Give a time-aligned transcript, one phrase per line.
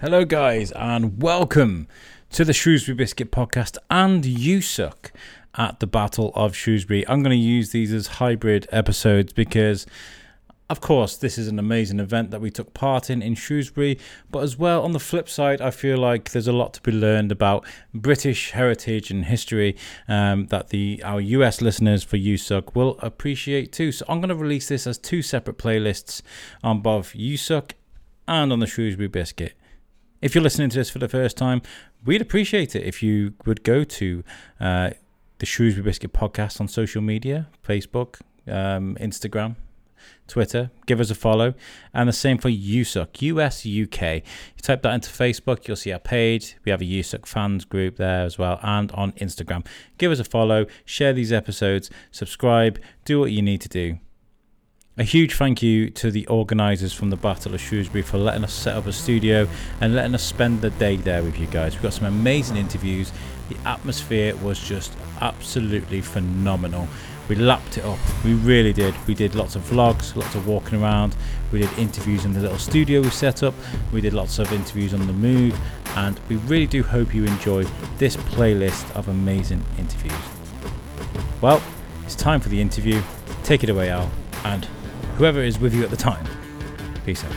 [0.00, 1.86] Hello, guys, and welcome
[2.30, 5.10] to the Shrewsbury Biscuit podcast and USUK
[5.56, 7.06] at the Battle of Shrewsbury.
[7.06, 9.84] I'm going to use these as hybrid episodes because,
[10.70, 13.98] of course, this is an amazing event that we took part in in Shrewsbury,
[14.30, 16.92] but as well, on the flip side, I feel like there's a lot to be
[16.92, 19.76] learned about British heritage and history
[20.08, 23.92] um, that the our US listeners for USUK will appreciate too.
[23.92, 26.22] So I'm going to release this as two separate playlists
[26.64, 27.72] on both USUK
[28.26, 29.52] and on the Shrewsbury Biscuit.
[30.20, 31.62] If you're listening to this for the first time,
[32.04, 34.22] we'd appreciate it if you would go to
[34.60, 34.90] uh,
[35.38, 39.56] the Shrewsbury Biscuit podcast on social media Facebook, um, Instagram,
[40.26, 40.70] Twitter.
[40.84, 41.54] Give us a follow.
[41.94, 44.02] And the same for USUK, US UK.
[44.16, 46.56] You type that into Facebook, you'll see our page.
[46.66, 49.66] We have a USUK fans group there as well, and on Instagram.
[49.96, 53.98] Give us a follow, share these episodes, subscribe, do what you need to do.
[55.00, 58.52] A huge thank you to the organisers from the Battle of Shrewsbury for letting us
[58.52, 59.48] set up a studio
[59.80, 61.72] and letting us spend the day there with you guys.
[61.72, 63.10] We've got some amazing interviews.
[63.48, 66.86] The atmosphere was just absolutely phenomenal.
[67.30, 67.98] We lapped it up.
[68.26, 68.94] We really did.
[69.06, 71.16] We did lots of vlogs, lots of walking around.
[71.50, 73.54] We did interviews in the little studio we set up.
[73.94, 75.58] We did lots of interviews on the move.
[75.96, 77.64] And we really do hope you enjoy
[77.96, 80.12] this playlist of amazing interviews.
[81.40, 81.62] Well,
[82.04, 83.00] it's time for the interview.
[83.44, 84.10] Take it away, Al.
[84.44, 84.68] And
[85.20, 86.26] whoever is with you at the time.
[87.04, 87.30] Peace out.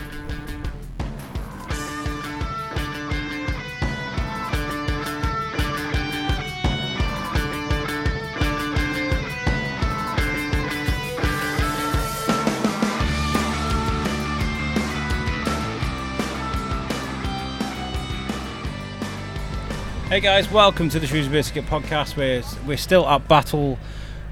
[20.07, 22.15] Hey guys, welcome to the Shrewsbury Biscuit podcast.
[22.15, 23.77] We're, we're still at Battle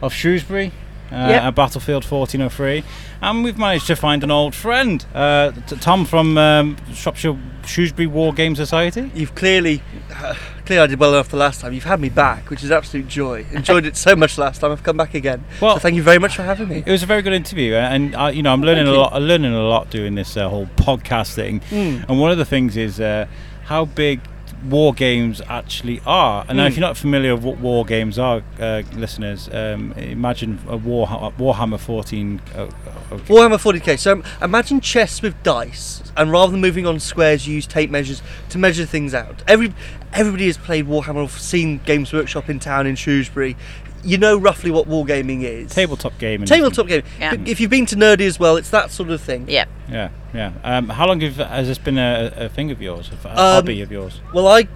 [0.02, 0.72] of Shrewsbury,
[1.12, 1.42] uh, Yep.
[1.44, 2.84] at Battlefield 1403,
[3.22, 8.08] and we've managed to find an old friend, uh, t- Tom from um, Shropshire Shrewsbury
[8.08, 9.12] War Game Society.
[9.14, 9.84] You've clearly,
[10.16, 10.34] uh,
[10.66, 11.74] clearly I did well enough the last time.
[11.74, 13.46] You've had me back, which is absolute joy.
[13.52, 14.72] Enjoyed it so much last time.
[14.72, 15.44] I've come back again.
[15.62, 16.84] Well- so thank you very much for having me.
[16.86, 19.14] It was a very good interview, and uh, you know I'm learning Thank a lot.
[19.14, 21.60] I'm learning a lot doing this uh, whole podcast thing.
[21.70, 22.10] Mm.
[22.10, 23.28] And one of the things is uh,
[23.66, 24.22] how big
[24.70, 26.46] war games actually are.
[26.48, 26.78] And now, if Mm.
[26.78, 31.08] you're not familiar with what war games are, uh, listeners, um, imagine a war
[31.40, 32.42] Warhammer 14.
[32.56, 32.68] Uh,
[33.12, 33.34] okay.
[33.34, 33.98] Warhammer 40k.
[33.98, 37.90] So um, imagine chess with dice, and rather than moving on squares, you use tape
[37.90, 39.44] measures to measure things out.
[39.48, 39.74] Every
[40.14, 43.56] everybody has played Warhammer or seen Games Workshop in town in Shrewsbury.
[44.04, 45.72] You know roughly what wargaming is.
[45.72, 46.48] Tabletop gaming.
[46.48, 47.06] Tabletop gaming.
[47.20, 47.36] Yeah.
[47.36, 49.46] But if you've been to Nerdy as well, it's that sort of thing.
[49.48, 49.66] Yeah.
[49.90, 50.54] Yeah, yeah.
[50.64, 53.82] Um, how long have, has this been a, a thing of yours, a Um, hobby
[53.82, 54.20] of yours?
[54.34, 54.68] Well, I,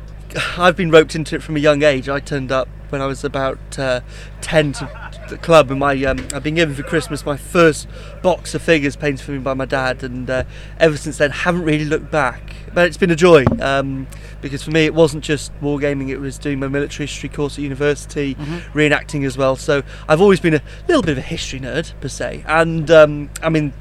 [0.57, 2.07] I've been roped into it from a young age.
[2.09, 4.01] I turned up when I was about uh,
[4.41, 4.89] ten to
[5.29, 7.87] the club, and my um, I've been given for Christmas my first
[8.21, 10.43] box of figures painted for me by my dad, and uh,
[10.79, 12.55] ever since then haven't really looked back.
[12.75, 14.05] But it's been a joy um,
[14.41, 17.63] because for me it wasn't just wargaming; it was doing my military history course at
[17.63, 18.35] university,
[18.73, 19.55] reenacting as well.
[19.55, 23.29] So I've always been a little bit of a history nerd per se, and um,
[23.41, 23.73] I mean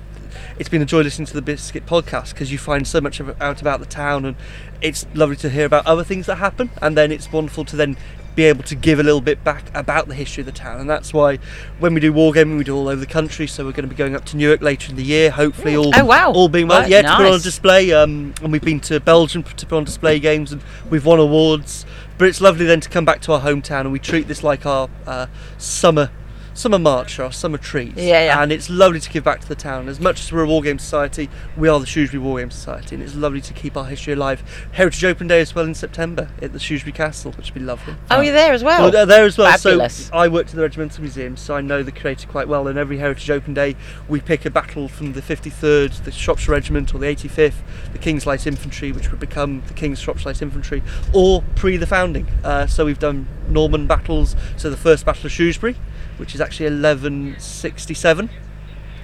[0.58, 3.60] it's been a joy listening to the Biscuit podcast because you find so much out
[3.60, 4.36] about the town, and
[4.80, 6.70] it's lovely to hear about other things that happen.
[6.80, 7.96] And then it's wonderful to then
[8.34, 10.80] be able to give a little bit back about the history of the town.
[10.80, 11.38] And that's why
[11.78, 13.46] when we do wargaming, we do all over the country.
[13.46, 15.92] So we're going to be going up to Newark later in the year, hopefully all
[15.94, 16.32] Oh, wow.
[16.32, 16.88] all being well.
[16.88, 17.92] Yeah, to put on display.
[17.92, 21.86] Um, and we've been to Belgium to put on display games, and we've won awards.
[22.18, 24.66] But it's lovely then to come back to our hometown, and we treat this like
[24.66, 25.26] our uh,
[25.58, 26.10] summer.
[26.56, 28.40] Summer march, our summer treat, Yeah, yeah.
[28.40, 29.88] and it's lovely to give back to the town.
[29.88, 32.94] As much as we're a war game society, we are the Shrewsbury War Game Society,
[32.94, 34.40] and it's lovely to keep our history alive.
[34.70, 37.96] Heritage Open Day as well in September at the Shrewsbury Castle, which would be lovely.
[38.08, 38.88] Oh, you're there as well.
[38.88, 39.50] Well, there as well.
[39.58, 40.06] Fabulous.
[40.06, 42.68] So I worked at the Regimental Museum, so I know the creator quite well.
[42.68, 43.74] And every Heritage Open Day,
[44.08, 47.54] we pick a battle from the 53rd, the Shropshire Regiment, or the 85th,
[47.92, 51.86] the King's Light Infantry, which would become the King's Shropshire Light Infantry, or pre the
[51.88, 52.28] founding.
[52.44, 54.36] Uh, so we've done Norman battles.
[54.56, 55.74] So the first Battle of Shrewsbury,
[56.24, 58.30] which is actually 1167.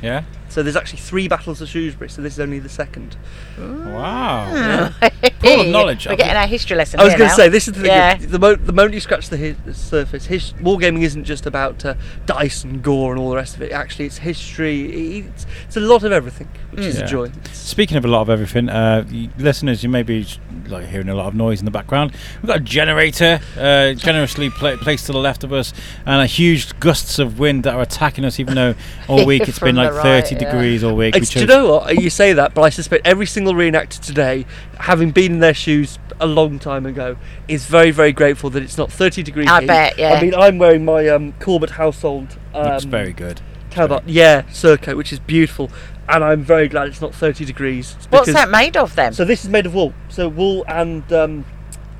[0.00, 0.24] Yeah.
[0.50, 2.10] So there's actually three battles of Shrewsbury.
[2.10, 3.16] So this is only the second.
[3.58, 4.90] Wow.
[5.00, 6.06] Full Full of knowledge.
[6.06, 7.00] We're getting our history lesson.
[7.00, 7.86] I was going to say this is the thing.
[7.90, 8.16] Yeah.
[8.16, 11.84] The, mo- the moment you scratch the, hi- the surface, his- wargaming isn't just about
[11.84, 11.94] uh,
[12.26, 13.72] dice and gore and all the rest of it.
[13.72, 15.18] Actually, it's history.
[15.20, 17.04] It's, it's a lot of everything, which is Yeah.
[17.04, 17.30] a joy.
[17.52, 20.26] Speaking of a lot of everything, uh, y- listeners, you may be
[20.66, 22.12] like hearing a lot of noise in the background.
[22.42, 25.72] We've got a generator uh, generously pla- placed to the left of us,
[26.06, 28.38] and a huge gusts of wind that are attacking us.
[28.40, 28.74] Even though
[29.08, 30.38] all week it's been like the 30 right, yeah.
[30.44, 31.14] Degrees all week.
[31.14, 32.00] We do you know what?
[32.00, 34.46] You say that, but I suspect every single reenactor today,
[34.78, 37.16] having been in their shoes a long time ago,
[37.48, 39.48] is very, very grateful that it's not 30 degrees.
[39.48, 39.66] I heat.
[39.66, 40.14] bet, yeah.
[40.14, 42.38] I mean, I'm wearing my um, Corbett household.
[42.54, 43.40] Um, Looks very good.
[43.70, 45.70] Tower yeah, surcoat, which is beautiful,
[46.08, 47.96] and I'm very glad it's not 30 degrees.
[48.10, 49.12] What's that made of then?
[49.12, 51.44] So, So this is made of wool, so wool and um,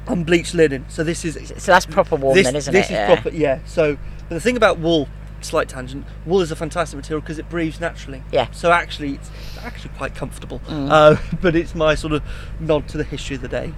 [0.09, 0.85] unbleached linen.
[0.89, 2.79] So this is so that's proper wool, this, then, isn't it?
[2.79, 2.95] this it?
[2.95, 3.15] is yeah.
[3.15, 3.61] proper, yeah.
[3.67, 3.97] So
[4.29, 5.09] but the thing about wool,
[5.45, 8.23] slight tangent, wool is a fantastic material because it breathes naturally.
[8.33, 8.47] Yeah.
[8.47, 8.55] Mm.
[8.55, 9.31] So actually, it's
[9.63, 10.61] actually quite comfortable.
[10.69, 12.23] Uh, but it's my sort of
[12.61, 13.73] nod to the history of the day.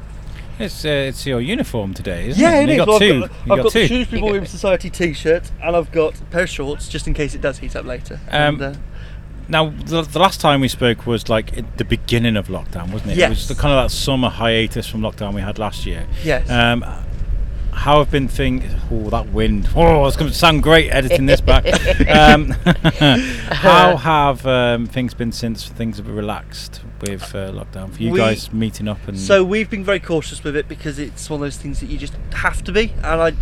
[0.59, 2.65] It's uh, it's your uniform today, isn't Yeah, it?
[2.65, 2.79] it you is.
[2.79, 3.15] got Well, two.
[3.15, 3.87] I've got, you I've got got the two.
[3.87, 7.15] Shrewsbury You got- Wargames Society T-shirt, and I've got a pair of shorts just in
[7.15, 8.21] case it does heat up later.
[8.31, 8.75] Um, and, uh,
[9.49, 13.13] Now, the, the last time we spoke was like at the beginning of lockdown, wasn't
[13.13, 13.19] it?
[13.19, 16.07] It was the, kind of that summer hiatus from lockdown we had last year.
[16.23, 16.49] yes.
[16.51, 16.85] Um,
[17.83, 18.63] how have been things?
[18.93, 19.69] Oh, that wind!
[19.75, 21.65] Oh, it's going to sound great editing this back.
[22.09, 22.51] um,
[23.51, 28.21] how have um, things been since things have relaxed with uh, lockdown for you We-
[28.21, 29.19] guys meeting up and?
[29.19, 31.99] So we've been very cautious with it because it's one of those things that you
[31.99, 33.33] just have to be, and I.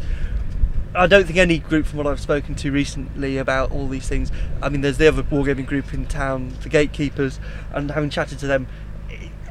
[0.93, 4.33] I don't think any group from what I've spoken to recently about all these things.
[4.61, 7.39] I mean, there's the other wargaming group in town, the Gatekeepers,
[7.73, 8.67] and having chatted to them,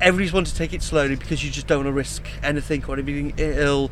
[0.01, 2.97] everybody's wanting to take it slowly because you just don't want to risk anything or
[2.97, 3.91] anything ill.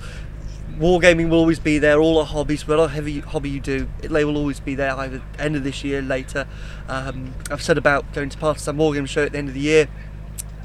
[0.77, 1.99] Wargaming will always be there.
[1.99, 4.95] All our hobbies, whatever heavy hobby you do, they will always be there.
[4.95, 6.47] Either end of this year, later.
[6.87, 9.53] Um, I've said about going to part of Partizan Wargame show at the end of
[9.53, 9.87] the year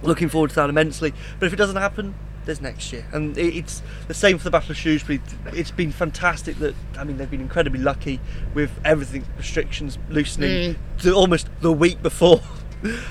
[0.02, 1.12] looking forward to that immensely.
[1.38, 2.14] But if it doesn't happen,
[2.44, 5.20] there's next year, and it's the same for the Battle of Shrewsbury.
[5.52, 8.18] It's been fantastic that I mean they've been incredibly lucky
[8.52, 12.40] with everything restrictions loosening to almost the week before.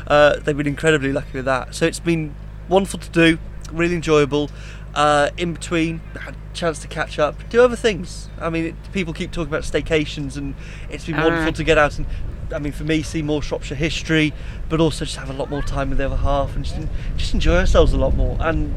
[0.05, 1.73] Uh, they've been incredibly lucky with that.
[1.73, 2.35] So it's been
[2.67, 3.39] wonderful to do,
[3.71, 4.49] really enjoyable.
[4.93, 8.27] Uh, in between, had a chance to catch up, do other things.
[8.39, 10.53] I mean, it, people keep talking about staycations, and
[10.89, 12.05] it's been wonderful to get out and
[12.53, 14.33] I mean, for me, see more Shropshire history,
[14.69, 16.77] but also just have a lot more time with the other half and just,
[17.17, 18.37] just enjoy ourselves a lot more.
[18.39, 18.73] And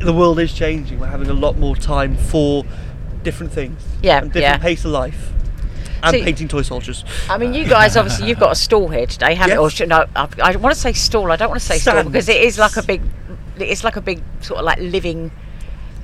[0.00, 1.00] the world is changing.
[1.00, 2.64] We're having a lot more time for
[3.22, 3.82] different things.
[4.02, 4.58] Yeah, And different yeah.
[4.58, 5.30] pace of life.
[6.02, 7.04] And See- painting toy soldiers.
[7.28, 9.62] I mean, you guys obviously you've got a stall here today, haven't you?
[9.62, 11.30] Or no, I, I want to say stall.
[11.30, 13.02] I don't want to say stall because it is like a big,
[13.56, 15.30] it's like a big sort of like living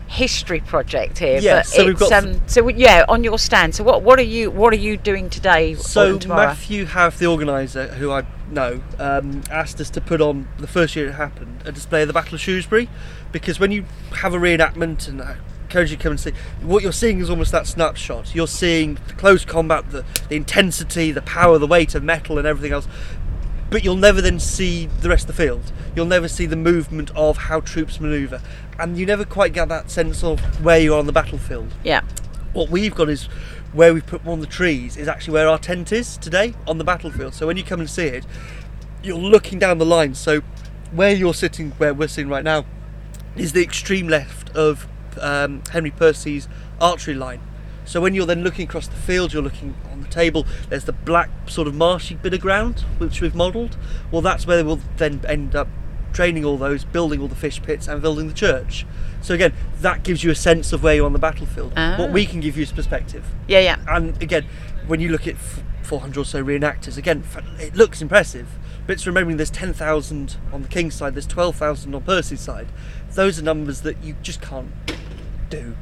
[0.09, 1.39] history project here.
[1.39, 3.75] Yeah, but so we've got- um, so we- yeah, on your stand.
[3.75, 5.75] So what what are you what are you doing today?
[5.75, 6.13] So?
[6.37, 10.97] Matthew Howarth, the organiser, who I know, um, asked us to put on the first
[10.97, 12.89] year it happened a display of the Battle of Shrewsbury,
[13.33, 13.85] because when you
[14.17, 16.33] have a reenactment and I encourage you to come and see,
[16.63, 18.35] what you're seeing is almost that snapshot.
[18.35, 22.47] You're seeing the close combat, the, the intensity, the power, the weight of metal, and
[22.47, 22.89] everything else.
[23.71, 25.73] But you'll never then see the rest of the field.
[25.95, 28.41] You'll never see the movement of how troops manoeuvre,
[28.79, 32.03] and you never quite get that sense of where you are on the battlefield yeah,
[32.53, 33.25] what we've got is
[33.73, 36.79] where we've put one of the trees is actually where our tent is today on
[36.79, 37.35] the battlefield.
[37.35, 38.27] So when you come and see it,
[39.03, 40.15] you're looking down the line.
[40.15, 40.41] So
[40.91, 42.65] where you're sitting, where we're sitting right now,
[43.37, 44.89] is the extreme left of
[45.21, 46.49] um, Henry Percy's
[46.81, 47.41] archery line.
[47.89, 50.47] So when you're then looking across the field, you're looking on the table.
[50.69, 53.79] There's the black sort of marshy bit of ground which we've modelled.
[54.13, 55.69] Well, that's where we'll then end up
[56.13, 58.85] training all those, building all the fish pits, and building the church.
[59.23, 61.73] So again, that gives you a sense of where you're on the battlefield.
[61.77, 61.97] Ah.
[61.99, 63.25] What we can give you is perspective.
[63.49, 63.77] yeah, yeah.
[63.89, 64.45] And again,
[64.87, 65.37] when you look at
[65.83, 67.25] 400 or so reenactors, again,
[67.59, 68.49] it looks impressive.
[68.87, 72.69] But it's remembering there's 10,000 on the King's side, there's 12,000 on Percy's side.
[73.13, 74.73] Those are numbers that you just can't
[75.49, 75.75] do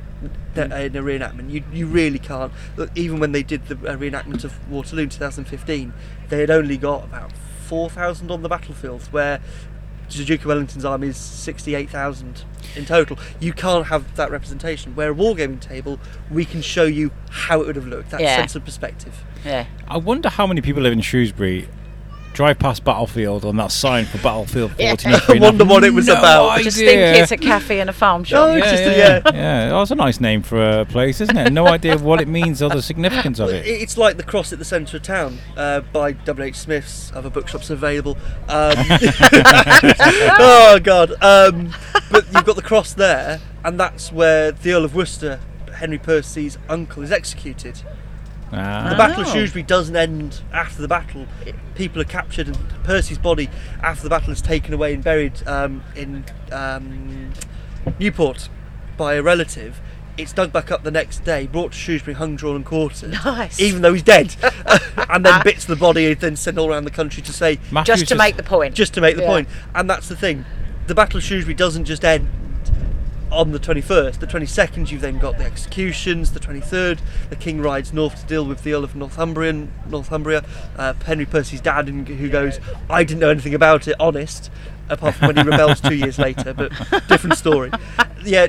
[0.55, 1.51] in a reenactment.
[1.51, 2.53] You, you really can't.
[2.77, 5.93] Look, Even when they did the uh, reenactment of Waterloo in 2015,
[6.29, 7.33] they had only got about
[7.67, 9.41] 4,000 on the battlefield, where
[10.11, 12.45] the Duke of Wellington's army is 68,000
[12.77, 13.19] in total.
[13.41, 14.95] You can't have that representation.
[14.95, 15.99] Where a wargaming table,
[16.31, 18.37] we can show you how it would have looked, that Yeah.
[18.37, 19.25] sense of perspective.
[19.45, 19.67] Yeah.
[19.89, 21.69] I wonder how many people live in Shrewsbury.
[22.37, 24.95] Drive past Battlefield on that sign for Battlefield Yeah.
[24.95, 25.39] 43.
[25.39, 26.49] I wonder what it was no about.
[26.51, 28.51] I just think it's a cafe and a farm shop.
[28.51, 29.33] Oh, yeah, just a- yeah, yeah.
[29.69, 29.71] yeah.
[29.73, 31.51] Oh, that's a nice name for a place, isn't it?
[31.55, 33.67] No idea what it means or the significance of it.
[33.67, 36.45] It's like the cross at the centre of town uh, by W.
[36.49, 36.57] H.
[36.57, 37.11] Smith's.
[37.15, 38.19] Other bookshops available.
[38.51, 38.75] Um,
[40.39, 41.13] oh God!
[41.23, 41.73] Um,
[42.11, 45.41] but you've got the cross there, and that's where the Earl of Worcester,
[45.77, 47.81] Henry Percy's uncle, is executed.
[48.53, 48.89] Ah.
[48.91, 49.33] The Battle of Oh.
[49.33, 51.27] Shrewsbury doesn't end after the battle.
[51.75, 53.51] People are captured, and Percy's body,
[53.83, 57.33] after the battle, is taken away and buried um, in um,
[57.99, 58.49] Newport
[58.97, 59.81] by a relative.
[60.17, 63.11] It's dug back up the next day, brought to Shrewsbury, hung, drawn, and quartered.
[63.25, 63.61] Nice.
[63.61, 64.35] Even though he's dead,
[65.11, 67.59] and then bits of the body are then sent all around the country to say,
[67.71, 68.75] Matthew's just to make the point.
[68.75, 69.29] just to make the Yeah.
[69.29, 69.49] point.
[69.75, 70.47] And that's the thing.
[70.87, 72.29] The Battle of Shrewsbury doesn't just end
[73.33, 74.19] on the 21st.
[74.21, 76.33] The 22nd, you've then got the executions.
[76.33, 80.45] The 23rd, the King rides north to deal with the Earl of Northumbrian, Northumbria,
[80.77, 84.51] uh, Henry Percy's dad, and who goes, I didn't know anything about it, honest,
[84.89, 86.71] apart from when he rebels two years later, but
[87.09, 87.71] different story.
[88.25, 88.47] Yeah,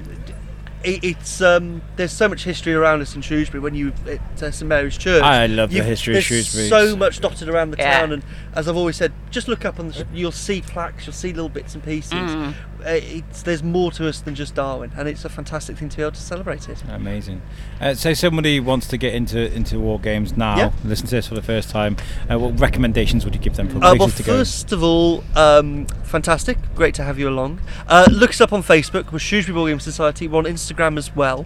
[0.84, 3.60] it, it's um, there's so much history around us in Shrewsbury.
[3.62, 6.70] When you at uh, St Mary's Church, I love the history of Shrewsbury.
[6.70, 8.00] So much dotted around the Yeah.
[8.02, 8.24] town, and
[8.58, 9.94] as I've always said, just look up on the.
[9.94, 12.12] sh- You'll see plaques, you'll see little bits and pieces.
[12.14, 12.54] Mm.
[12.80, 15.98] Uh, it's, there's more to us than just Darwin, and it's a fantastic thing to
[15.98, 16.84] be able to celebrate it.
[16.90, 17.42] Amazing.
[17.80, 20.72] Uh, so somebody wants to get into into war games now, Yeah.
[20.84, 21.98] listen to this for the first time.
[22.30, 24.32] Uh, what recommendations would you give them for Uh, places well, to go?
[24.38, 27.60] first of all, um, fantastic, great to have you along.
[27.88, 29.12] Uh, look us up on Facebook.
[29.12, 30.28] We're Shrewsbury Board Game Society.
[30.28, 31.46] We're on Instagram as well.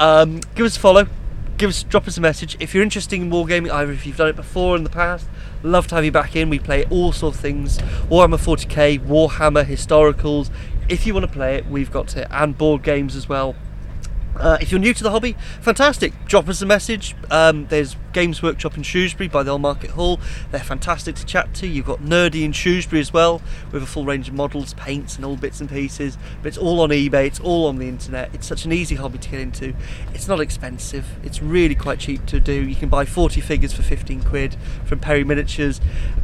[0.00, 1.06] Um, give us a follow.
[1.58, 3.72] Give us, drop us a message if you're interested in wargaming.
[3.72, 5.26] Either if you've done it before in the past,
[5.64, 6.50] love to have you back in.
[6.50, 10.50] We play all sorts of things: Warhammer 40k, Warhammer historicals.
[10.88, 13.56] If you want to play it, we've got it, and board games as well.
[14.38, 16.12] Uh, if you're new to the hobby, fantastic.
[16.26, 17.16] Drop us a message.
[17.30, 20.20] Um, there's Games Workshop in Shrewsbury by the Old Market Hall.
[20.50, 21.66] They're fantastic to chat to.
[21.66, 23.42] You've got Nerdy in Shrewsbury as well,
[23.72, 26.16] with a full range of models, paints, and all bits and pieces.
[26.40, 27.26] But it's all on eBay.
[27.26, 28.32] It's all on the internet.
[28.32, 29.74] It's such an easy hobby to get into.
[30.14, 31.06] It's not expensive.
[31.24, 32.52] It's really quite cheap to do.
[32.52, 35.80] You can buy 40 figures for 15 quid from Perry Miniatures,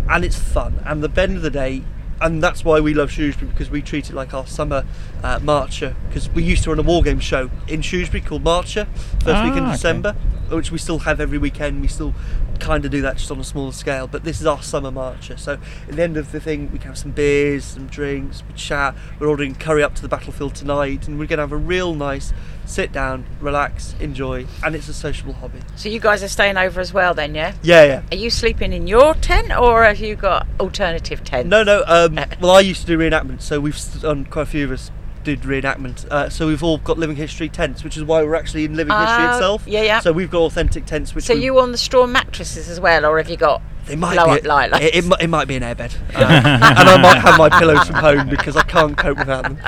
[0.09, 0.80] and it's fun.
[0.85, 1.83] And the end of the day,
[2.25, 4.85] and that's why we love Shrewsbury because we treat it like our summer
[5.23, 5.95] uh, marcher.
[6.09, 8.87] Because we used to run a war game show in Shrewsbury called Marcher,
[9.23, 9.73] first week in Ah, okay.
[9.73, 10.16] December,
[10.48, 11.80] which we still have every weekend.
[11.80, 12.14] We still
[12.60, 15.36] kind of do that just on a smaller scale, but this is our summer marcher.
[15.36, 15.58] So
[15.88, 18.94] at the end of the thing, we can have some beers, some drinks, we chat.
[19.18, 21.94] We're ordering curry up to the battlefield tonight, and we're going to have a real
[21.94, 22.32] nice
[22.66, 25.60] sit down, relax, enjoy, and it's a sociable hobby.
[25.76, 27.54] So you guys are staying over as well, then, yeah?
[27.62, 28.02] Yeah, yeah.
[28.10, 31.48] Are you sleeping in your tent, or have you got alternative tents?
[31.48, 31.84] No, no.
[31.86, 34.90] Um, well, I used to do reenactments, so we've done quite a few of us
[35.25, 36.07] did reenactment.
[36.11, 38.95] Uh, so we've all got living history tents, which is why we're actually in living
[38.97, 39.62] history Oh, itself.
[39.66, 40.00] yeah, yeah.
[40.00, 43.04] So we've got authentic tents, which So we- you on the straw mattresses as well,
[43.04, 45.57] or have you got they might blow be up light it, it, it might be
[45.57, 49.19] an airbed, uh, and I might have my pillows from home because I can't cope
[49.19, 49.59] without them.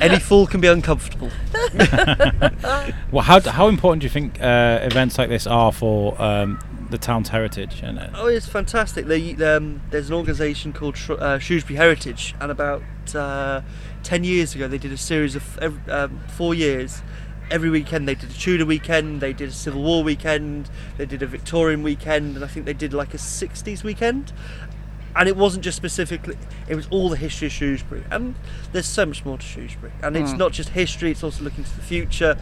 [0.00, 1.30] Any fool can be uncomfortable.
[3.12, 6.58] Well, how how important do you think uh, events like this are for um,
[6.90, 7.80] the town's heritage?
[7.82, 9.06] And uh, Oh, it's fantastic.
[9.06, 12.82] They, um, there's an organisation called Shrew- uh, Shrewsbury Heritage, and about
[13.14, 13.62] uh,
[14.02, 17.02] ten years ago, they did a series of um, four years.
[17.50, 21.20] Every weekend, they did a Tudor weekend, they did a Civil War weekend, they did
[21.20, 24.32] a Victorian weekend, and I think they did like a '60s weekend.
[25.16, 26.38] And it wasn't just specifically;
[26.68, 28.04] it was all the history of Shrewsbury.
[28.12, 28.36] And
[28.72, 30.38] there's so much more to Shrewsbury, and it's Mm.
[30.38, 32.38] not just history; it's also looking to the future.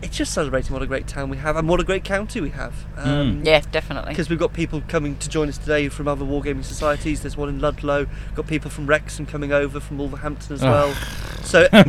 [0.00, 2.50] It's just celebrating what a great town we have and what a great county we
[2.50, 2.72] have.
[2.96, 4.10] Um, Yeah, definitely.
[4.12, 7.22] because we've got people coming to join us today from other wargaming societies.
[7.22, 8.06] There's one in Ludlow.
[8.36, 10.70] Got people from Wrexham coming over from Wolverhampton as Oh.
[10.70, 10.94] well.
[11.48, 11.88] So I'm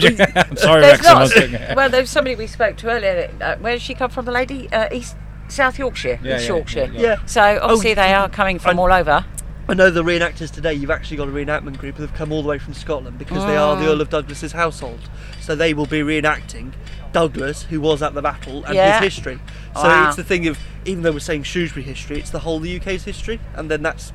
[0.56, 1.30] sorry, There's not.
[1.76, 3.30] well, there was somebody we spoke to earlier.
[3.42, 4.24] Uh, where did she come from?
[4.24, 5.18] The lady, uh, East
[5.50, 6.90] South Yorkshire, Yeah, East yeah, Yorkshire.
[6.94, 9.26] yeah, yeah, So obviously Oh, they are coming from and- all over.
[9.68, 10.74] I know the reenactors today.
[10.74, 13.46] You've actually got a reenactment group that have come all the way from Scotland because
[13.46, 13.90] they are the Ah.
[13.90, 15.00] Earl of Douglas's household.
[15.42, 16.72] So they will be reenacting
[17.12, 19.00] Douglas, who was at the battle, and Yeah.
[19.02, 19.40] his history.
[19.76, 20.08] So Wow.
[20.08, 22.76] it's the thing of even though we're saying Shrewsbury history, it's the whole of the
[22.76, 24.14] UK's history, and then that's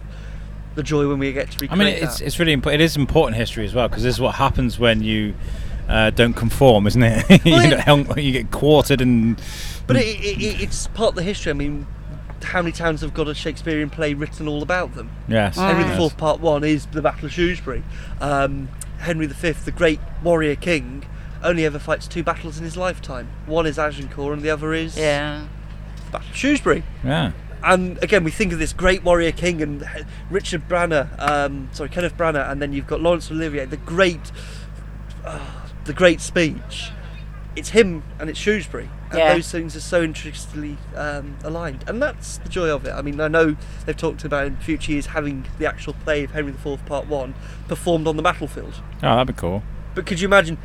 [0.75, 2.25] the joy when we get to I recreate mean, it's that.
[2.27, 2.81] it's really important.
[2.81, 5.35] It is important history as well because this is what happens when you
[5.89, 7.31] uh, don't conform, isn't it?
[7.45, 9.41] you, Well, it- get, hung- you get quartered and
[9.87, 11.51] But it, it, it, it's part of the history.
[11.51, 11.87] I mean,
[12.43, 15.11] how many towns have got a Shakespearean play written all about them?
[15.29, 15.67] yes, Mm.
[15.77, 16.13] Henry yes.
[16.13, 17.83] IV, Part One, is the Battle of Shrewsbury.
[18.21, 21.05] Um, Henry V, the great warrior king,
[21.45, 23.29] only ever fights two battles in his lifetime.
[23.47, 25.45] One is Agincourt, and the other is Yeah.
[26.11, 26.83] Battle of Shrewsbury.
[27.05, 27.33] Yeah,
[27.63, 29.87] And again, we think of this great warrior king and
[30.31, 34.33] Richard Branagh, um, sorry, Kenneth Branagh, and then you've got Laurence Olivier, the great,
[35.25, 35.39] uh,
[35.85, 36.91] the great speech.
[37.57, 39.35] It's him and it's Shrewsbury, and Yeah.
[39.35, 42.93] those things are so intricately um, aligned, and that's the joy of it.
[42.93, 46.33] I mean, I know they've talked about in future years having the actual play of
[46.33, 47.35] Henry IV Part One
[47.69, 48.75] performed on the battlefield.
[48.97, 49.63] oh, that'd be cool.
[49.95, 50.59] But could you imagine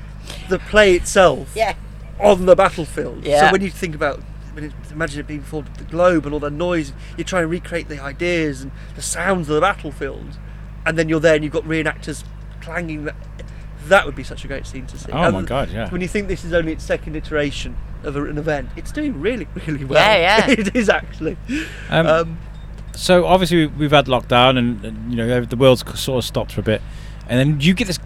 [0.50, 1.76] the play itself Yeah.
[2.20, 3.26] on the battlefield.
[3.26, 3.48] Yeah.
[3.48, 4.20] So when you think about,
[4.54, 7.42] when it, imagine it being performed at the Globe and all the noise, you try
[7.42, 10.38] and recreate the ideas and the sounds of the battlefield,
[10.86, 12.24] and then you're there and you've got reenactors
[12.62, 13.06] clanging.
[13.06, 13.16] That,
[13.88, 15.12] that would be such a great scene to see.
[15.12, 15.90] Oh And my God, yeah.
[15.90, 19.20] When you think this is only its second iteration of a, an event, it's doing
[19.20, 20.00] really, really well.
[20.04, 20.52] Yeah, yeah.
[20.60, 21.38] it is actually.
[21.90, 22.38] Um, Um,
[22.94, 26.60] So obviously we've had lockdown and, and you know the world's sort of stopped for
[26.60, 26.82] a bit,
[27.30, 28.00] and then you get this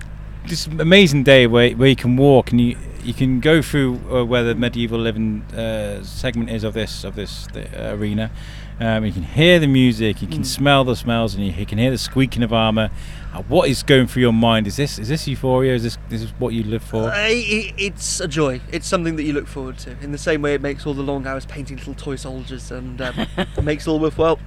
[0.47, 4.23] this amazing day where where you can walk and you you can go through uh,
[4.23, 8.31] where the medieval living uh, segment is of this of this the, uh, arena.
[8.79, 10.45] Um, you can hear the music, you can Mm.
[10.45, 12.89] smell the smells, and you, you can hear the squeaking of armor.
[13.31, 14.65] Uh, what is going through your mind?
[14.67, 15.75] Is this is this euphoria?
[15.75, 17.09] Is this this is what you live for?
[17.11, 18.61] Uh, it's a joy.
[18.71, 19.95] It's something that you look forward to.
[20.01, 22.99] In the same way, it makes all the long hours painting little toy soldiers and
[23.01, 23.27] um,
[23.63, 24.39] makes it all worthwhile.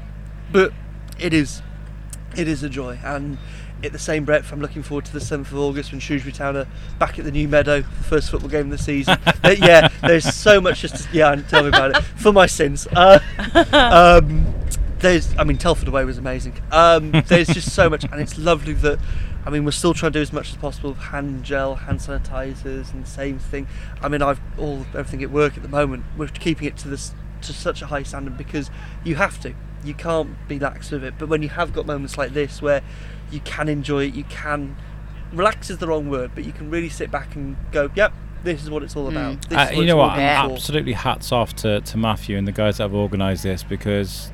[0.51, 0.73] But
[1.19, 1.63] it is,
[2.37, 3.39] it is a joy, and
[3.85, 6.57] at the same breath, I'm looking forward to the 7th of August when Shrewsbury Town
[6.57, 6.67] are
[6.99, 9.19] back at the new meadow, the first football game of the season.
[9.43, 12.89] But yeah, there's so much just to, yeah, tell me about it for my sins.
[12.89, 13.21] Uh,
[13.73, 14.45] um,
[14.99, 16.61] there's, I mean, Telford away was amazing.
[16.73, 18.99] Um, there's just so much, and it's lovely that.
[19.45, 22.01] I mean, we're still trying to do as much as possible with hand gel, hand
[22.01, 23.69] sanitizers, and the same thing.
[24.03, 26.05] I mean, I've all everything at work at the moment.
[26.17, 28.71] We're keeping it to this to such a high standard because
[29.05, 29.55] you have to.
[29.85, 31.15] You can't be lax with it.
[31.19, 32.83] But when you have got moments like this where
[33.31, 34.77] you can enjoy it, you can
[35.33, 38.13] relax is the wrong word, but you can really sit back and go, "Yep,
[38.45, 40.19] this is what it's all about." This Uh, is you know what?
[40.19, 40.45] Yeah.
[40.45, 44.31] I'm absolutely hats off to, to Matthew and the guys that have organised this because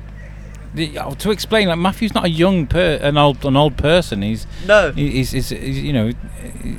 [0.75, 4.21] the, oh, to explain, like Matthew's not a young per, an old an old person.
[4.23, 6.11] He's No, he's, he's, he's you know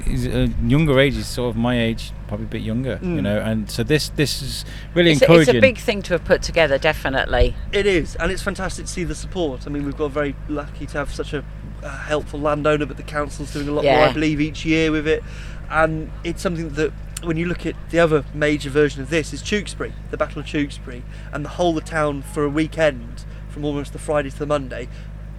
[0.04, 1.14] he's a younger age.
[1.14, 2.98] He's sort of my age, probably a bit younger.
[3.02, 3.22] You Mm.
[3.22, 6.24] know, and so this this is really It's a, it's a big thing to have
[6.24, 7.54] put together, definitely.
[7.72, 9.64] It is, and it's fantastic to see the support.
[9.66, 11.44] I mean, we've got very lucky to have such a,
[11.84, 15.06] uh helpful landowner, but the council's doing a lot more, I believe, each year with
[15.06, 15.22] it.
[15.70, 19.42] And it's something that, when you look at the other major version of this, is
[19.42, 23.92] Tewkesbury, the Battle of Tewkesbury, and the whole of town for a weekend, from almost
[23.92, 24.88] the Friday to the Monday,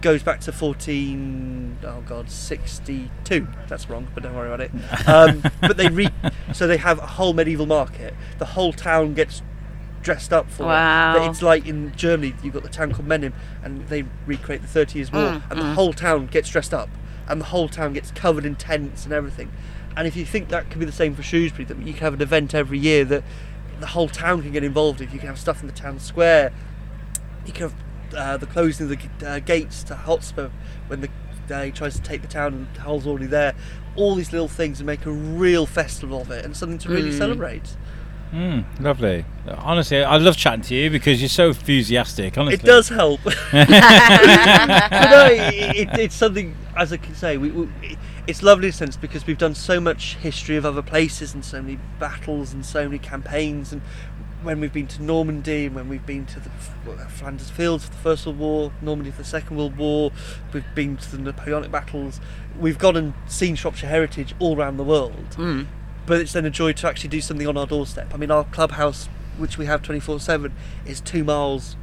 [0.00, 3.48] goes back to 14, oh god, 62.
[3.68, 4.70] That's wrong, but don't worry about it.
[5.06, 6.08] Um, but they re,
[6.52, 8.14] so they have a whole medieval market.
[8.38, 9.42] The whole town gets
[10.06, 10.64] dressed up for.
[10.66, 11.18] Wow.
[11.18, 14.68] But It's like in Germany, you've got the town called Memmingen, and they recreate the
[14.68, 15.74] Thirty Years' War, Mm, and the mm.
[15.74, 16.88] whole town gets dressed up,
[17.28, 19.50] and the whole town gets covered in tents and everything.
[19.96, 22.14] And if you think that could be the same for Shrewsbury, that you can have
[22.14, 23.24] an event every year that
[23.80, 25.10] the whole town can get involved in.
[25.10, 26.52] You can have stuff in the town square.
[27.44, 27.74] You can have
[28.16, 30.50] uh, the closing of the uh, gates to Hotspur
[30.86, 31.08] when the
[31.50, 33.54] uh, he tries to take the town and Hal's already there.
[33.96, 37.10] All these little things and make a real festival of it and something to really
[37.10, 37.18] Mm.
[37.18, 37.76] celebrate.
[38.32, 39.24] Mm, lovely.
[39.48, 42.36] Honestly, I love chatting to you because you're so enthusiastic.
[42.36, 43.20] Honestly, It does help.
[43.24, 47.68] but no, it, it, it's something, as I can say, we, we,
[48.26, 51.44] it's lovely in a sense because we've done so much history of other places and
[51.44, 53.72] so many battles and so many campaigns.
[53.72, 53.80] And
[54.42, 56.50] when we've been to Normandy and when we've been to the
[57.08, 60.10] Flanders Fields for the First World War, Normandy for the Second World War,
[60.52, 62.20] we've been to the Napoleonic battles.
[62.58, 65.66] We've gone and seen Shropshire heritage all around the world Mm.
[66.06, 68.12] But it's then a joy to actually do something on our doorstep.
[68.14, 69.08] I mean, our clubhouse,
[69.38, 70.52] which we have 24 7,
[70.86, 71.76] is two miles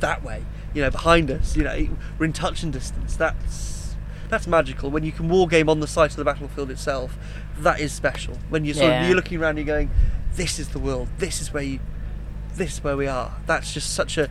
[0.00, 1.56] that way, you know, behind us.
[1.56, 1.88] You know,
[2.18, 3.16] we're in touching distance.
[3.16, 3.96] That's
[4.28, 4.90] that's magical.
[4.90, 7.16] When you can war game on the site of the battlefield itself,
[7.58, 8.38] that is special.
[8.50, 9.00] When you're sort Yeah.
[9.02, 9.90] of, you're looking around, and you're going,
[10.34, 11.08] this is the world.
[11.18, 11.80] This is where you,
[12.54, 13.36] this is where we are.
[13.46, 14.28] That's just such a.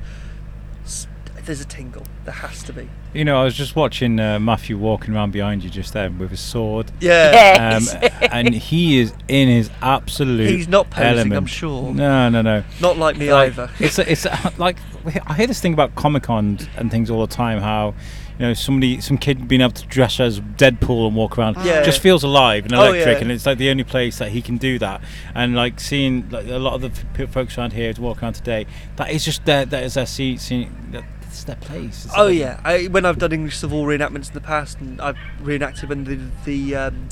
[1.51, 2.03] s- There's a tingle.
[2.25, 2.89] There has to be.
[3.13, 6.29] You know, I was just watching uh, Matthew walking around behind you just then with
[6.29, 6.91] his sword.
[6.99, 7.79] Yeah.
[7.79, 10.49] Um, and he is in his absolute.
[10.49, 11.93] He's not posing, I'm sure.
[11.93, 12.63] No, no, no.
[12.81, 13.69] Not like me Like, either.
[13.79, 14.25] It's it's
[14.59, 14.77] like
[15.25, 17.59] I hear this thing about Comic Con and things all the time.
[17.59, 17.95] How
[18.37, 21.81] you know somebody, some kid being able to dress as Deadpool and walk around Yeah.
[21.81, 23.21] just feels alive and Oh, electric, yeah.
[23.21, 25.01] and it's like the only place that he can do that.
[25.33, 28.33] And like seeing like a lot of the f- folks around here to walk around
[28.33, 30.39] today, that is just their that is their seat.
[30.39, 31.03] seeing that
[31.37, 32.05] it's their place.
[32.05, 34.79] It's Oh like- yeah, I, when I've done English Civil War reenactments in the past,
[34.79, 37.09] and I've reenacted when the the um,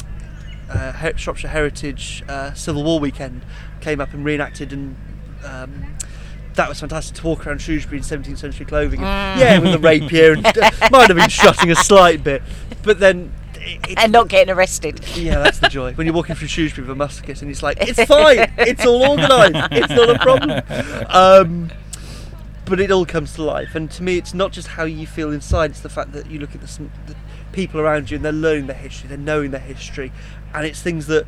[0.70, 3.44] uh, Her- Shropshire Heritage uh, Civil War weekend
[3.82, 4.96] came up and reenacted, and
[5.46, 5.96] um,
[6.56, 9.02] that was fantastic to walk around Shrewsbury in 17th century clothing.
[9.04, 9.42] And, Mm.
[9.42, 10.52] Yeah, with a rapier, and uh,
[10.92, 12.42] might have been strutting a slight bit,
[12.84, 13.32] but then.
[13.58, 15.02] It, it- and not getting arrested.
[15.16, 15.94] yeah, that's the joy.
[15.94, 19.04] When you're walking through Shrewsbury with a musket and it's like, it's fine, it's all
[19.20, 20.62] organised, it's not a problem.
[21.10, 21.72] Um,
[22.65, 25.32] but it all comes to life, and to me, it's not just how you feel
[25.32, 26.67] inside; it's the fact that you look at the,
[27.08, 27.15] the
[27.51, 30.12] people around you and they're learning their history, they're knowing their history,
[30.54, 31.25] and it's things that,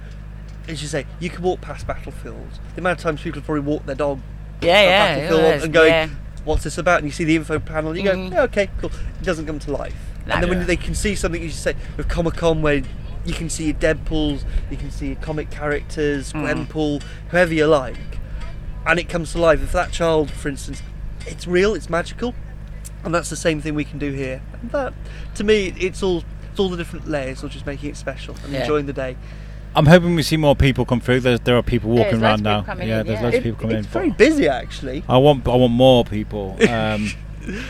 [0.67, 2.59] as you say, you can walk past battlefields.
[2.75, 4.19] The amount of times people have probably walked their dog
[4.61, 5.15] Yeah, yeah.
[5.15, 6.09] battlefield was, and going, yeah.
[6.43, 6.97] what's this about?
[6.99, 8.29] And you see the info panel, and you Mhm.
[8.29, 8.91] go, yeah, okay, cool.
[9.19, 9.95] It doesn't come to life.
[10.29, 10.65] And then when Yeah.
[10.65, 12.81] they can see something, you say, with Comic Con, where
[13.25, 16.67] you can see your Deadpools, you can see your comic characters, Mm.
[16.67, 17.97] Gwenpool, whoever you like,
[18.85, 19.61] and it comes to life.
[19.63, 20.81] If that child, for instance,
[21.27, 22.33] it's real, it's magical,
[23.03, 24.41] and that's the same thing we can do here.
[24.61, 24.93] And that,
[25.35, 26.23] to me, it's all.
[26.51, 28.61] It's all the different layers, or just making it special and Yeah.
[28.61, 29.15] enjoying the day.
[29.75, 31.19] I'm hoping we see more people come through.
[31.19, 32.65] There's, there are people walking loads around now.
[32.67, 33.21] yeah, in, there's yeah.
[33.21, 33.93] loads of people coming it's in.
[33.93, 35.03] very busy, actually.
[35.07, 36.57] I want I want more people.
[36.67, 37.11] Um,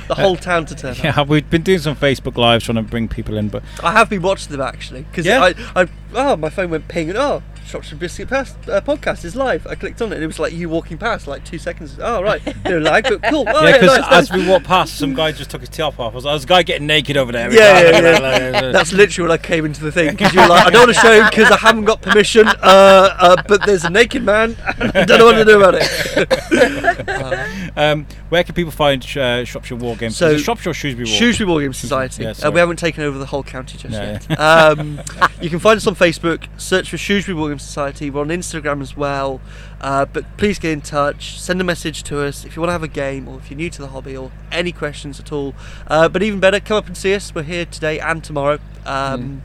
[0.08, 1.04] The whole town to turn up.
[1.04, 4.10] yeah, we've been doing some Facebook lives trying to bring people in, but I have
[4.10, 5.44] been watching them actually because Yeah?
[5.76, 9.36] I, I oh, my phone went ping, and oh, Shropshire Biscuit Pass, uh, podcast is
[9.36, 9.68] live.
[9.68, 11.98] I clicked on it, and it was like you walking past, like two seconds.
[12.02, 13.44] Oh, right, no lag, but cool.
[13.46, 14.32] Oh, Yeah, yeah, because nice, nice.
[14.32, 16.14] as we walked past, some guy just took his top off.
[16.14, 17.54] I was like, there's a guy getting naked over there.
[17.54, 18.62] Yeah, yeah, yeah.
[18.72, 20.96] That's literally when I came into the thing because you were like, I don't want
[20.96, 24.56] to show because I haven't got permission, uh, uh, but there's a naked man.
[24.66, 27.74] I don't know what to do about it.
[27.78, 30.18] Um, where can people find uh, Shropshire War Games?
[30.18, 31.16] So, Is it Shropshire or Shrewsbury War?
[31.16, 32.24] Shrewsbury War Games Society.
[32.24, 34.40] Yeah, uh, we haven't taken over the whole county just No, yet.
[34.40, 35.00] Um,
[35.42, 36.48] you can find us on Facebook.
[36.58, 38.10] Search for Shrewsbury War Games Society.
[38.10, 39.40] We're on Instagram as well.
[39.80, 41.40] Uh, but please get in touch.
[41.40, 43.58] Send a message to us if you want to have a game or if you're
[43.58, 45.54] new to the hobby or any questions at all.
[45.88, 47.34] Uh, but even better, come up and see us.
[47.34, 48.60] We're here today and tomorrow.
[48.86, 49.44] Um,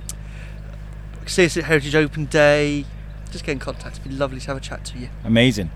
[1.26, 2.84] See us at Heritage Open Day.
[3.30, 3.98] Just get in contact.
[3.98, 5.08] It'd be lovely to have a chat to you.
[5.24, 5.70] Amazing.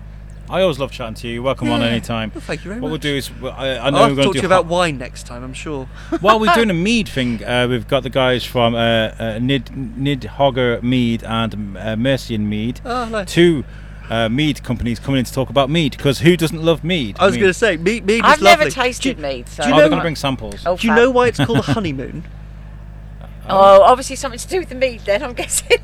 [0.49, 1.43] I always love chatting to you.
[1.43, 1.87] Welcome on Yeah.
[1.87, 2.31] any time.
[2.33, 4.09] Well, thank you very What we'll do is, well, I, I I'll know we're going
[4.09, 5.85] to going talk to to you about hot- wine next time, I'm sure.
[6.21, 8.77] While we're doing a mead thing, uh, we've got the guys from uh,
[9.19, 13.29] uh, Nid Nid Hogger Mead and uh, Mercian Mead, Oh, nice.
[13.33, 13.65] two
[14.09, 15.97] uh, mead companies coming in to talk about mead.
[15.97, 17.17] Because who doesn't love mead?
[17.19, 18.65] I was mean, going to say, meat, meat is I've lovely.
[18.65, 20.63] never tasted do, mead, so do you oh, know- they're going to bring samples.
[20.65, 20.97] Oh, Do you fab.
[20.97, 22.23] know why it's called a honeymoon?
[23.49, 25.01] Oh, obviously something to do with the mead.
[25.05, 25.77] Then I'm guessing.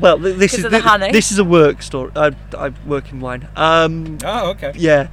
[0.00, 1.12] Well, this is of the thi- honey?
[1.12, 2.10] this is a work story.
[2.16, 3.48] I, I work in wine.
[3.56, 4.72] Um, Oh, okay.
[4.76, 5.08] yeah.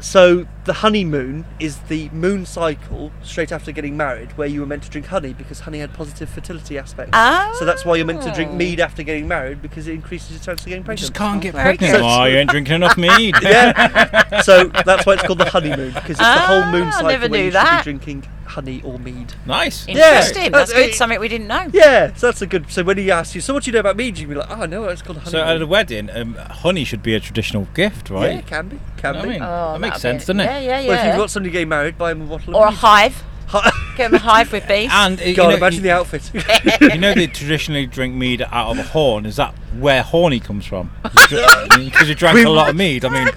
[0.00, 4.82] So the honeymoon is the moon cycle straight after getting married, where you were meant
[4.82, 7.16] to drink honey because honey had positive fertility aspects.
[7.60, 8.56] So that's why you're meant to drink Oh.
[8.56, 10.98] mead after getting married because it increases your chance of getting You pregnant.
[10.98, 11.92] just can't get Very pregnant.
[11.94, 12.02] good.
[12.04, 13.36] Oh, you ain't drinking enough mead.
[13.42, 14.40] yeah.
[14.40, 17.28] so that's why it's called the honeymoon because it's the whole moon Ah, cycle never
[17.28, 17.84] where you that.
[17.84, 19.34] should be drinking honey or mead.
[19.46, 19.86] Nice.
[19.88, 20.52] Interesting.
[20.52, 20.94] That's Uh, good.
[20.94, 21.68] Something we didn't know.
[21.72, 22.70] Yeah, so that's a good.
[22.70, 24.18] So when he asks you, so what do you know about mead?
[24.18, 25.30] You'd be like, oh, no, it's called honey.
[25.30, 25.56] So honeymoon.
[25.56, 28.38] at a wedding, um, honey should be a traditional gift, Yeah, right?
[28.38, 29.28] it can be, can I be.
[29.30, 30.44] mean, Oh, that makes sense, doesn't it?
[30.44, 30.88] Yeah, yeah, yeah.
[30.88, 32.78] Well, if you've got somebody getting married, buy them a bottle of or a mead.
[32.78, 33.22] hive.
[33.98, 34.88] Get them a hive with bees.
[34.92, 36.30] And uh, you God, know, imagine the outfit.
[36.80, 39.26] you know they traditionally drink mead out of a horn.
[39.26, 40.90] Is that where horny comes from?
[41.02, 43.04] Because you drank a lot of mead.
[43.04, 43.28] I mean,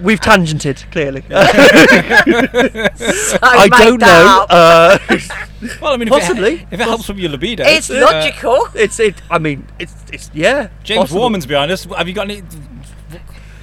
[0.00, 1.22] We've tangented, clearly.
[2.96, 4.46] So I don't know.
[4.48, 4.98] Uh,
[5.80, 6.54] well, I mean, Possibly.
[6.54, 8.68] if it, if it helps with your libido, It's uh, logical.
[8.74, 9.20] it's it.
[9.30, 10.68] I mean, it's it's yeah.
[10.82, 11.20] James possible.
[11.20, 11.84] Warman's behind us.
[11.84, 12.42] Have you got any?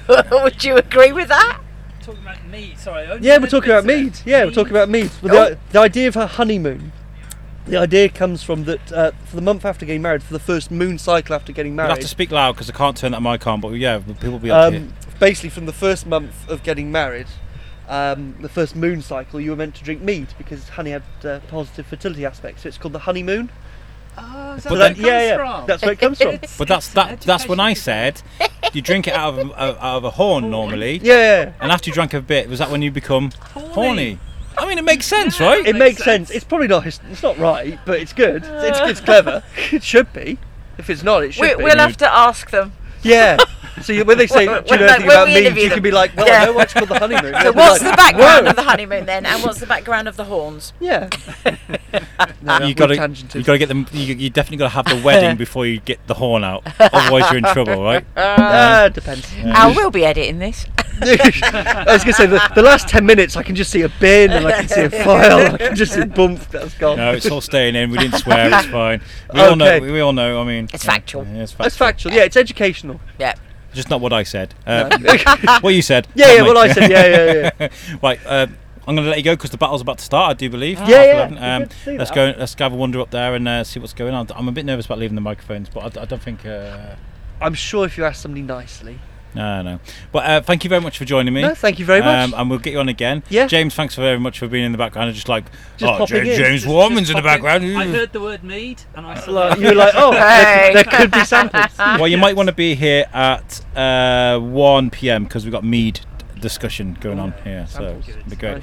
[0.30, 1.60] Would you agree with that?
[2.02, 2.78] talking about meat.
[2.78, 3.06] Sorry.
[3.20, 4.30] Yeah, we're talking about bits of mead.
[4.30, 5.10] Yeah, we're talking about mead.
[5.22, 5.48] Well, Oh.
[5.50, 6.92] the, the idea of a honeymoon.
[7.66, 10.72] The idea comes from that uh, for the month after getting married, for the first
[10.72, 11.90] moon cycle after getting married.
[11.90, 13.60] You'll have to speak loud because I can't turn that mic on.
[13.60, 14.80] But yeah, people will be able to hear.
[14.80, 17.28] Um, basically, from the first month of getting married,
[17.88, 21.38] um, the first moon cycle, you were meant to drink mead because honey had uh,
[21.46, 22.62] positive fertility aspects.
[22.62, 23.50] So it's called the honeymoon.
[24.18, 25.66] Oh, is that But where then- it yeah, comes yeah, from?
[25.66, 26.28] that's where it comes from.
[26.34, 27.20] It's- But that's it's that.
[27.20, 28.20] That's when I said
[28.72, 29.54] you drink it out of a,
[29.84, 31.52] out of a horn normally, Yeah, yeah, yeah.
[31.60, 33.72] and after you drank a bit, was that when you become Horny.
[33.74, 34.18] horny?
[34.58, 35.46] I mean, it makes sense, Yeah.
[35.46, 35.60] right?
[35.66, 36.28] It Makes makes sense.
[36.28, 36.30] sense.
[36.36, 36.84] It's probably not.
[36.86, 38.42] It's not right, but it's good.
[38.44, 39.42] It's, it's clever.
[39.70, 40.38] It should be.
[40.78, 41.62] If it's not, it should We, be.
[41.64, 42.72] we'll have to ask them.
[43.02, 43.38] Yeah.
[43.80, 45.70] So you, when they say, When- "Do you know anything about we mead?" interview You
[45.70, 46.42] can be like, "Well, Yeah.
[46.42, 49.06] I know what's called the honeymoon." So what's like, the background "Whoa." of the honeymoon
[49.06, 50.72] then, and what's the background of the horns?
[50.80, 51.08] Yeah.
[52.42, 52.94] no, you got to
[53.38, 53.86] you got to get them.
[53.92, 56.62] You, you definitely got to have the wedding before you get the horn out.
[56.78, 58.04] Otherwise, you're in trouble, right?
[58.16, 59.32] Uh, depends.
[59.44, 60.66] Al will be editing this.
[61.02, 64.30] I was gonna say the, the last ten minutes, I can just see a bin
[64.30, 65.54] and I can see a file.
[65.54, 66.48] I can just see bump.
[66.50, 66.98] That's gone.
[66.98, 67.90] No, it's all staying in.
[67.90, 68.50] We didn't swear.
[68.52, 69.00] It's fine.
[69.32, 69.66] We all know.
[69.66, 69.90] Okay.
[69.90, 70.40] We all know.
[70.40, 71.24] I mean, It's yeah, factual.
[71.26, 71.86] Yeah, it's That's factual.
[71.86, 72.12] factual.
[72.12, 73.00] Yeah, it's educational.
[73.18, 73.34] Yeah.
[73.74, 74.54] Just not what I said.
[74.66, 74.98] Uh,
[75.60, 76.06] what you said.
[76.14, 76.42] Yeah, yeah.
[76.42, 76.48] me.
[76.48, 77.68] Well, I said, yeah, yeah, yeah.
[78.02, 78.20] right.
[78.26, 78.46] Uh,
[78.86, 80.30] I'm going to let you go because the battle's about to start.
[80.30, 80.78] I do believe.
[80.80, 81.32] Yeah, yeah, 11.
[81.34, 82.34] it'd be Um, good to see let's that.
[82.34, 82.38] go.
[82.38, 84.26] Let's have a wander up there and uh, see what's going on.
[84.34, 86.44] I'm a bit nervous about leaving the microphones, but I, I don't think.
[86.44, 86.96] Uh,
[87.40, 88.98] I'm sure if you ask somebody nicely.
[89.34, 89.80] No, no.
[90.12, 91.42] But uh, thank you very much for joining me.
[91.42, 92.28] No, thank you very much.
[92.32, 93.22] Um, and we'll get you on again.
[93.28, 93.46] Yeah.
[93.46, 95.08] James, thanks very much for being in the background.
[95.08, 95.44] And just like,
[95.76, 96.36] Just oh, James, in.
[96.36, 97.42] James Warman's in the pop in.
[97.42, 97.64] background.
[97.78, 100.18] I heard the word mead, and I said, Like, you were like, oh, Hey.
[100.74, 101.78] there, there could be samples.
[101.78, 105.24] well, you might want to be here at uh, 1 p.m.
[105.24, 106.00] because we've got mead
[106.42, 107.66] discussion going on here.
[107.68, 108.62] So it'd be great.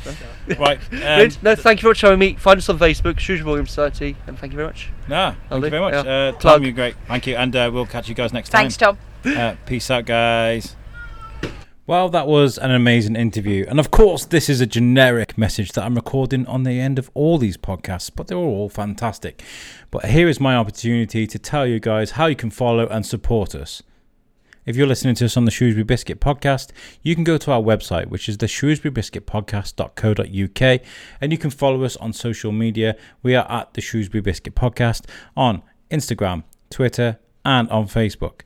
[0.59, 0.79] Right.
[0.91, 2.35] Um, No, thank you very much for having me.
[2.35, 4.89] Find us on Facebook, Shrewsbury Wargames Society, and thank you very much.
[5.07, 6.05] nah, thank I'll you do, very much.
[6.05, 6.11] yeah.
[6.11, 6.95] Uh, Tom, you're great.
[7.07, 7.35] Thank you.
[7.35, 8.69] And uh, we'll catch you guys next time.
[8.69, 8.77] Thanks.
[8.77, 8.97] Tom.
[9.25, 10.75] Uh, peace out, guys.
[11.87, 13.65] Well, that was an amazing interview.
[13.67, 17.09] And of course, this is a generic message that I'm recording on the end of
[17.15, 19.41] all these podcasts, but they're all fantastic.
[19.89, 23.55] But here is my opportunity to tell you guys how you can follow and support
[23.55, 23.81] us.
[24.69, 26.69] If you're listening to us on the Shrewsbury Biscuit podcast,
[27.01, 30.81] you can go to our website, which is the shrewsburybiscuitpodcast.co.uk,
[31.19, 32.95] and you can follow us on social media.
[33.23, 38.41] We are at the Shrewsbury Biscuit Podcast on Instagram, Twitter, and on Facebook.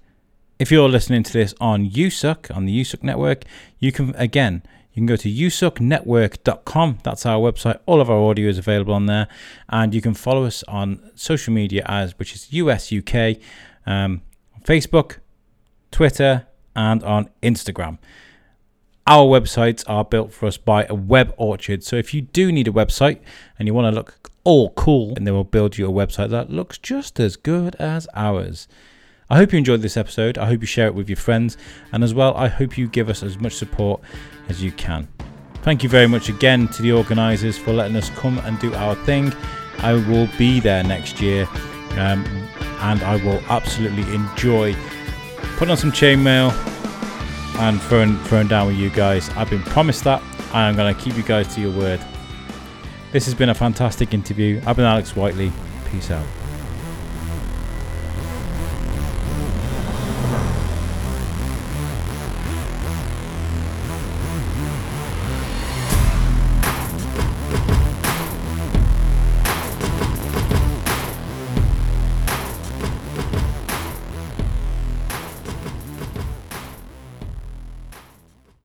[0.59, 3.43] If you're listening to this on USUK, on the USUK network,
[3.79, 6.99] you can, again, you can go to usuknetwork.com.
[7.03, 7.79] That's our website.
[7.85, 9.27] All of our audio is available on there.
[9.67, 13.41] And you can follow us on social media as which is USUK,
[13.85, 14.21] um,
[14.63, 15.17] Facebook,
[15.93, 17.99] Twitter, and on Instagram.
[19.05, 21.83] Our websites are built for us by a web orchard.
[21.83, 23.19] So if you do need a website
[23.59, 26.49] and you want to look all cool, and they will build you a website that
[26.49, 28.67] looks just as good as ours.
[29.29, 30.37] I hope you enjoyed this episode.
[30.37, 31.57] I hope you share it with your friends.
[31.91, 34.01] And as well, I hope you give us as much support
[34.49, 35.07] as you can.
[35.61, 38.95] Thank you very much again to the organisers for letting us come and do our
[39.05, 39.31] thing.
[39.79, 41.47] I will be there next year
[41.91, 42.25] um,
[42.81, 44.75] and I will absolutely enjoy
[45.63, 46.51] putting on some chainmail
[47.59, 49.29] and throwing, throwing down with you guys.
[49.29, 50.21] I've been promised that.
[50.47, 52.01] and I am going to keep you guys to your word.
[53.13, 54.61] This has been a fantastic interview.
[54.65, 55.53] I've been Alex Whiteley.
[55.89, 56.42] Peace out.